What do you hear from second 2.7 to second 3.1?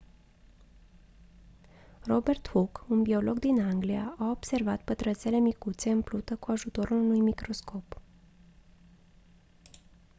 un